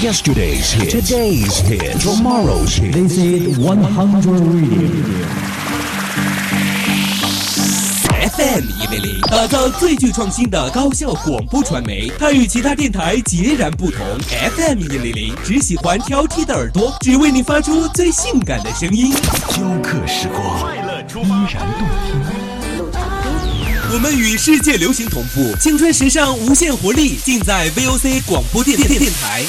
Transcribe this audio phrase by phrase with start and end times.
[0.00, 2.94] Yesterday's hit, today's hit, tomorrow's hit.
[2.94, 4.88] This is 100 Radio.
[8.32, 12.10] FM 一零零，打造最具创新的高效广播传媒。
[12.18, 14.00] 它与其他电台截然不同。
[14.56, 19.12] FM 一零零只喜欢挑剔的耳朵，只为你发出最性感的声音。
[19.50, 22.18] 雕刻时光，快乐出依然动听。
[23.94, 29.44] 我们与世界流行同步，青春时尚无限活力，尽在 VOC 广播电电电台。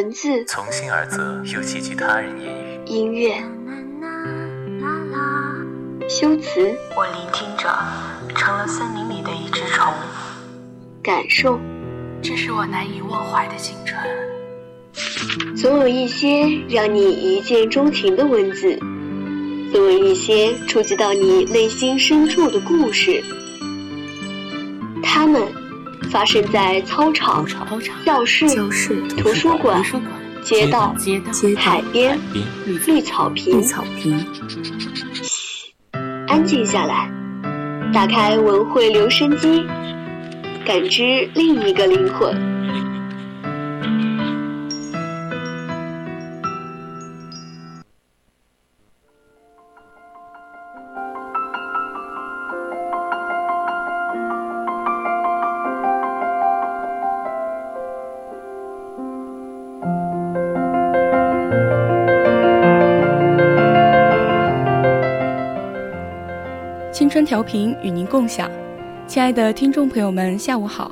[0.00, 2.80] 文字从心而泽，又寄居他人言语。
[2.86, 3.34] 音乐
[6.08, 7.68] 修辞我聆听着，
[8.34, 9.92] 成了森林里的一只虫。
[11.02, 11.60] 感受，
[12.22, 14.00] 这是我难以忘怀的青春。
[15.54, 18.78] 总有一些让你一见钟情的文字，
[19.70, 23.22] 总有一些触及到你内心深处的故事。
[25.02, 25.42] 他们
[26.10, 27.46] 发生在操场、
[28.04, 28.44] 教室、
[29.16, 29.80] 图书馆、
[30.42, 30.92] 街道、
[31.56, 32.18] 海边、
[32.86, 33.64] 绿草坪。
[36.26, 37.08] 安静下来，
[37.92, 39.64] 打开文汇留声机，
[40.64, 42.49] 感知另一个灵魂。
[67.20, 68.50] 春调频与您共享，
[69.06, 70.90] 亲爱的听众朋友们，下午好！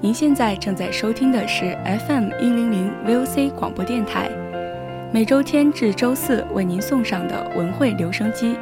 [0.00, 4.30] 您现在正在收听的是 FM 一零零 VOC 广播电台，
[5.12, 8.56] 每周天至周四为您送上的文汇留声机，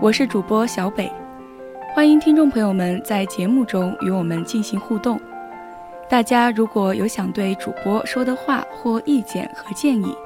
[0.00, 1.12] 我是主播小北，
[1.94, 5.20] 欢迎听众朋友们在节目中与我们进行互动。
[6.08, 10.16] 大家如果有想对主播说的话或意见和建议，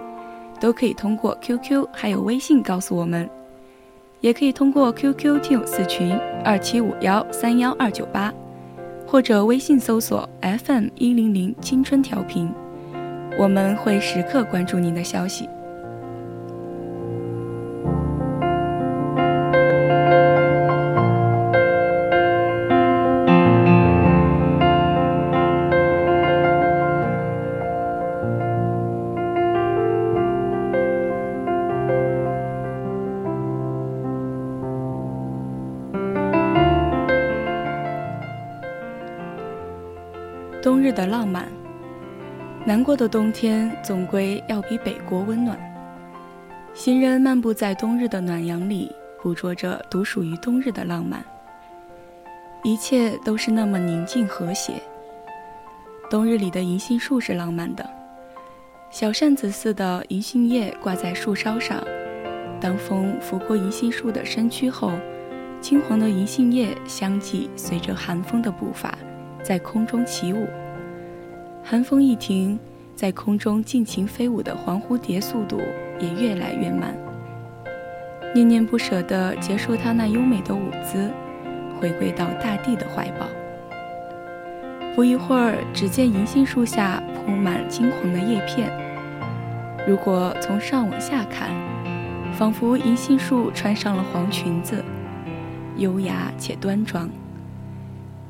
[0.61, 3.29] 都可以通过 QQ 还有微信告诉我们。
[4.20, 6.12] 也可以通过 QQ 听友四群
[6.44, 8.32] 二七五幺三幺二九八，
[9.06, 12.53] 或者微信搜索 FM 一零零青春调频，
[13.38, 15.48] 我们会时刻关注您的消息。
[40.62, 41.48] 冬日的浪漫，
[42.66, 45.59] 难过的冬天总归要比北国温暖。
[46.75, 51.25] 行人漫步在冬日的暖阳里，捕捉着独属于冬日的浪漫。
[52.62, 54.75] 一切都是那么宁静和谐。
[56.10, 57.88] 冬日里的银杏树是浪漫的，
[58.91, 61.82] 小扇子似的银杏叶挂在树梢上，
[62.60, 64.93] 当风拂过银杏树的身躯后，
[65.59, 68.94] 金黄的银杏叶相继随着寒风的步伐。
[69.43, 70.47] 在空中起舞，
[71.62, 72.59] 寒风一停，
[72.95, 75.61] 在空中尽情飞舞的黄蝴蝶速度
[75.99, 76.95] 也越来越慢。
[78.34, 81.11] 念念不舍地结束它那优美的舞姿，
[81.81, 83.27] 回归到大地的怀抱。
[84.95, 88.71] 不一会儿，只见银杏树下铺满金黄的叶片。
[89.87, 91.50] 如果从上往下看，
[92.34, 94.84] 仿佛银杏树穿上了黄裙子，
[95.77, 97.09] 优雅且端庄。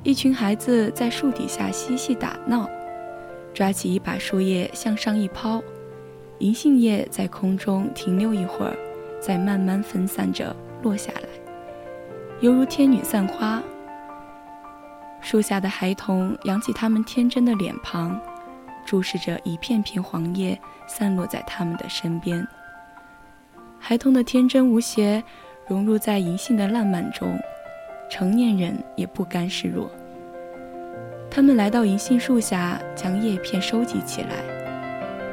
[0.02, 2.68] 一群孩子在树底下嬉戏打闹，
[3.52, 5.62] 抓起一把树叶向上一抛，
[6.38, 8.74] 银杏叶在空中停留一会儿，
[9.20, 11.28] 再慢慢分散着落下来，
[12.40, 13.62] 犹如天女散花。
[15.20, 18.18] 树下的孩童扬起他们天真的脸庞，
[18.86, 22.46] 注视着一片片黄叶散落在他们的身边。
[23.78, 25.22] 孩童的天真无邪
[25.68, 27.38] 融入在银杏的烂漫中。
[28.10, 29.88] 成年人也不甘示弱。
[31.30, 34.30] 他们来到银杏树下，将叶片收集起来，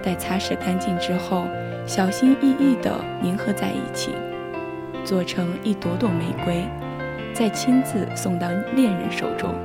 [0.04, 1.48] 待擦拭干净之后，
[1.88, 4.12] 小心翼翼地粘合在一起，
[5.04, 6.64] 做成一朵朵玫瑰，
[7.34, 9.56] 再亲自送到恋人手中，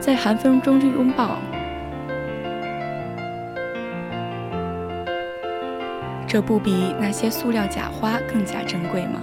[0.00, 1.38] 在寒风中拥抱。
[6.26, 9.22] 这不比那些塑料假花更加珍贵吗？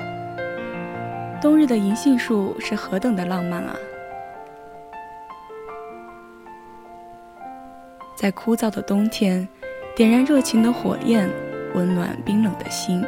[1.42, 3.76] 冬日的银杏树是何等的浪漫啊！
[8.16, 9.48] 在枯燥的冬天，
[9.96, 11.30] 点燃热情的火焰，
[11.76, 13.06] 温暖冰冷的心。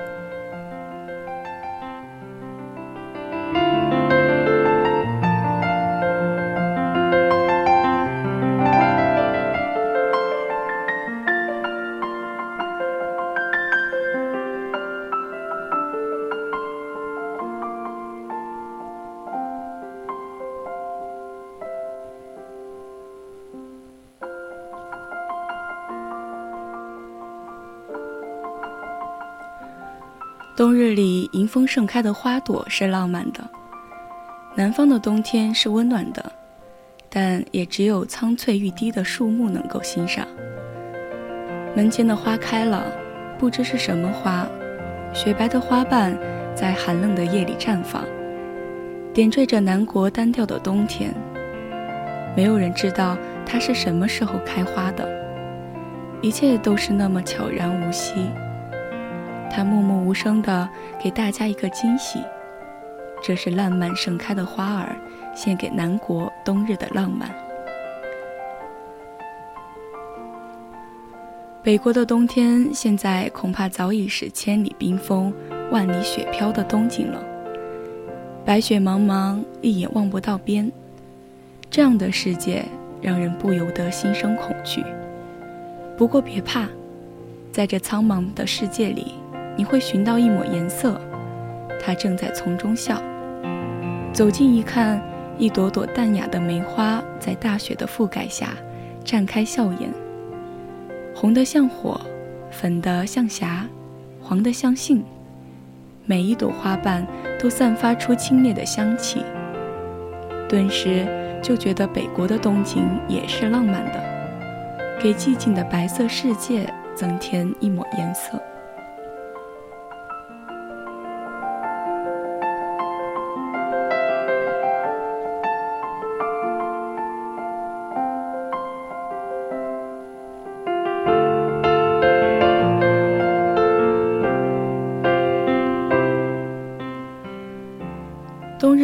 [30.67, 33.39] 冬日里迎风盛开的花朵是浪漫的，
[34.53, 36.29] 南方的冬天是温暖的，
[37.09, 40.27] 但也只有苍翠欲滴的树木能够欣赏。
[41.73, 42.83] 门前的花开了，
[43.39, 44.45] 不知是什么花，
[45.13, 46.19] 雪白的花瓣
[46.53, 48.03] 在寒冷的夜里绽放，
[49.13, 51.13] 点缀着南国单调的冬天。
[52.35, 55.07] 没有人知道它是什么时候开花的，
[56.21, 58.29] 一切都是那么悄然无息。
[59.49, 60.67] 他默默无声地
[61.01, 62.19] 给大家一个惊喜，
[63.23, 64.95] 这是烂漫盛开的花儿，
[65.35, 67.29] 献给南国冬日的浪漫。
[71.63, 75.33] 北国的冬天，现在恐怕早已是千里冰封、
[75.69, 77.21] 万里雪飘的冬景了。
[78.45, 80.71] 白雪茫茫，一眼望不到边。
[81.69, 82.63] 这样的世界，
[83.01, 84.81] 让人不由得心生恐惧。
[85.97, 86.69] 不过别怕，
[87.51, 89.15] 在这苍茫的世界里，
[89.57, 91.01] 你会寻到一抹颜色，
[91.83, 93.01] 它正在从中笑。
[94.13, 95.01] 走近一看，
[95.37, 98.49] 一朵朵淡雅的梅花在大雪的覆盖下
[99.03, 99.91] 绽开笑颜。
[101.13, 101.99] 红的像火，
[102.51, 103.65] 粉的像霞，
[104.21, 105.03] 黄的像杏，
[106.05, 107.05] 每一朵花瓣
[107.39, 109.23] 都散发出清冽的香气。
[110.47, 111.07] 顿时
[111.41, 113.99] 就觉得北国的冬景也是浪漫的，
[115.01, 118.39] 给寂静的白色世界增添一抹颜色。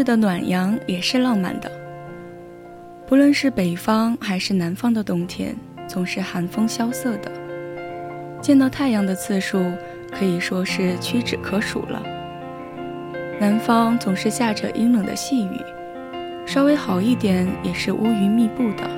[0.04, 1.72] 的暖阳也是浪漫的。
[3.08, 5.56] 不论是北方还是南方的冬天，
[5.88, 7.32] 总是寒风萧瑟的，
[8.42, 9.72] 见到太阳的次数
[10.12, 12.02] 可以说是屈指可数了。
[13.40, 15.60] 南方总是下着阴冷的细雨，
[16.46, 18.90] 稍微好一点也是乌云密布的，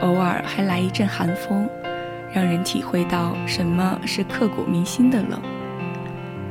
[0.00, 1.68] 偶尔还来一阵寒风，
[2.32, 5.40] 让人体会到什么是刻骨铭心的冷。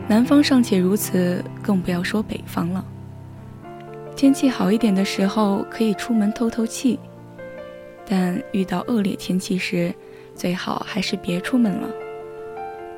[0.08, 2.86] 南方尚且如此，更不要说北方了。
[4.20, 7.00] 天气好一点的时候，可以出门透透气；
[8.06, 9.96] 但遇到恶劣天气时，
[10.36, 11.88] 最好还是别出门了。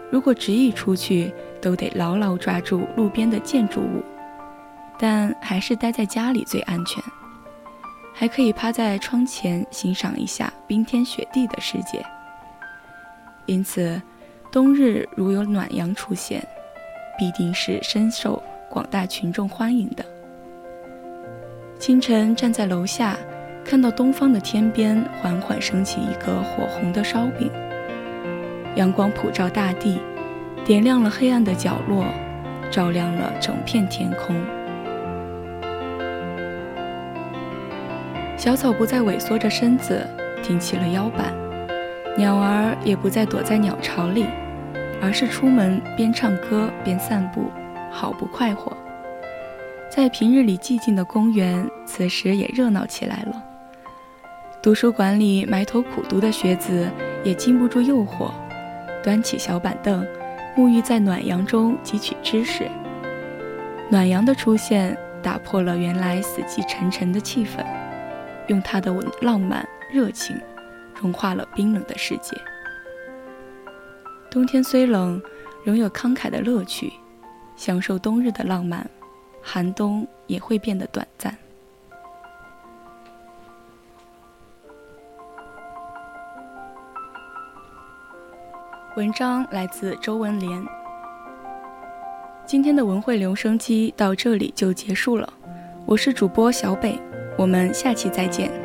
[0.09, 1.31] 如果执意出去，
[1.61, 4.03] 都得牢牢抓住路边的建筑物，
[4.97, 7.03] 但还是待在家里最安全。
[8.15, 12.03] 还可以趴在窗前欣赏一下冰天雪地的世界。
[13.45, 14.01] 因此，
[14.51, 16.43] 冬日如有暖阳出现，
[17.15, 18.41] 必定是深受
[18.71, 20.03] 广大群众欢迎的。
[21.81, 23.17] 清晨站在楼下，
[23.65, 27.49] 看到东方的天边缓缓升起一个火红的烧饼。
[28.75, 29.99] 阳光普照大地，
[30.63, 32.05] 点亮了黑暗的角落，
[32.69, 34.39] 照亮了整片天空。
[38.37, 40.07] 小草不再萎缩着身子，
[40.43, 41.33] 挺起了腰板；
[42.15, 44.27] 鸟儿也不再躲在鸟巢里，
[45.01, 47.49] 而是出门边唱歌边散步，
[47.91, 48.71] 好不快活。
[49.93, 53.43] 在平日里寂静的公园，此时也热闹起来了。
[54.63, 56.89] 图书馆里埋头苦读的学子
[57.25, 58.31] 也禁不住诱惑，
[59.03, 60.07] 端起小板凳，
[60.55, 62.71] 沐浴在暖阳中汲取知识。
[63.89, 67.61] 暖阳的出现打破了原来死气沉沉的气氛，
[68.47, 70.39] 用它的浪漫热情
[71.01, 72.37] 融化了冰冷的世界。
[74.29, 75.21] 冬天虽冷，
[75.65, 76.93] 仍有慷慨的乐趣，
[77.57, 78.89] 享受冬日的浪漫。
[79.41, 81.35] 寒冬也会变得短暂。
[88.97, 90.63] 文章来自周文莲。
[92.45, 95.31] 今天的文汇留声机到这里就结束了，
[95.85, 96.99] 我是主播小北，
[97.37, 98.60] 我们下期再见。